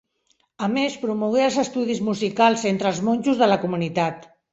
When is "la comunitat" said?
3.53-4.27